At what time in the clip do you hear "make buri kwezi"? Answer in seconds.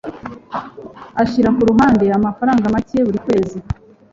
2.73-3.57